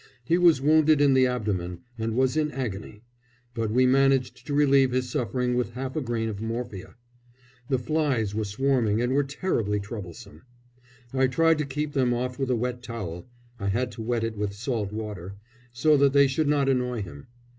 [0.25, 3.03] He was wounded in the abdomen, and was in agony,
[3.53, 6.95] but we managed to relieve his suffering with half a grain of morphia.
[7.69, 10.41] The flies were swarming and were terribly troublesome.
[11.13, 13.27] I tried to keep them off with a wet towel
[13.59, 15.35] I had to wet it in salt water
[15.71, 17.27] so that they should not annoy him.